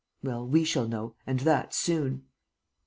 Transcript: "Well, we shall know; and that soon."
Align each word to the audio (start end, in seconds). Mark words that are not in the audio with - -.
"Well, 0.23 0.47
we 0.47 0.63
shall 0.63 0.87
know; 0.87 1.13
and 1.27 1.41
that 1.41 1.75
soon." 1.75 2.23